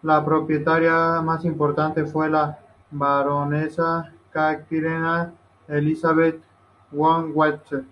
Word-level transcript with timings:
La 0.00 0.24
propietaria 0.24 1.20
más 1.20 1.44
importante 1.44 2.06
fue 2.06 2.30
la 2.30 2.58
baronesa 2.90 4.10
Katharina 4.30 5.34
Elisabeth 5.68 6.40
von 6.92 7.32
Wechsler. 7.34 7.84